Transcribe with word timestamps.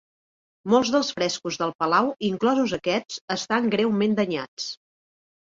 Molts 0.73 0.91
dels 0.95 1.11
frescos 1.19 1.59
del 1.63 1.73
palau, 1.83 2.09
inclosos 2.31 2.73
aquests, 2.79 3.21
estan 3.37 3.71
greument 3.77 4.19
danyats. 4.23 4.69